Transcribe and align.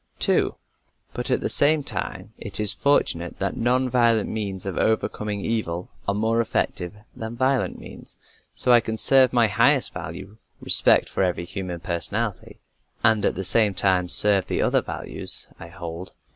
(2) 0.17 0.55
But, 1.13 1.29
at 1.29 1.41
the 1.41 1.47
same 1.47 1.83
time, 1.83 2.33
it 2.39 2.59
is 2.59 2.73
fortunate 2.73 3.37
that 3.37 3.55
non 3.55 3.87
violent 3.87 4.31
means 4.31 4.65
of 4.65 4.75
overcoming 4.75 5.45
evil 5.45 5.91
are 6.07 6.15
more 6.15 6.41
effective 6.41 6.95
than 7.15 7.35
violent 7.35 7.77
means, 7.77 8.17
so 8.55 8.71
I 8.71 8.79
can 8.79 8.97
serve 8.97 9.31
my 9.31 9.45
highest 9.45 9.93
value 9.93 10.37
respect 10.59 11.07
for 11.07 11.21
every 11.21 11.45
human 11.45 11.81
personality 11.81 12.61
and 13.03 13.23
at 13.23 13.35
the 13.35 13.43
same 13.43 13.75
time 13.75 14.09
serve 14.09 14.47
the 14.47 14.59
other 14.59 14.81
values 14.81 15.45
I 15.59 15.67
hold. 15.67 16.13